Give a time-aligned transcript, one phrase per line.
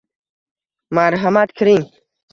[0.99, 1.85] Marhamat kiring.